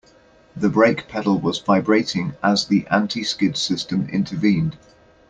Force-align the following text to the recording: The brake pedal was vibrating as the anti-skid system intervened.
The 0.55 0.67
brake 0.69 1.07
pedal 1.07 1.37
was 1.39 1.59
vibrating 1.59 2.33
as 2.41 2.65
the 2.65 2.87
anti-skid 2.87 3.55
system 3.55 4.09
intervened. 4.09 4.75